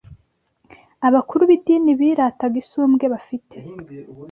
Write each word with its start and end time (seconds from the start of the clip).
Abakuru 1.07 1.41
b’idini 1.49 1.91
birataga 1.99 2.55
isumbwe 2.63 3.05
bafite 3.13 3.55